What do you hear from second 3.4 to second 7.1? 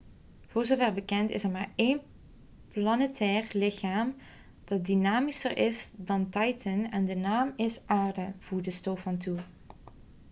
lichaam dat dynamischer is dan titan en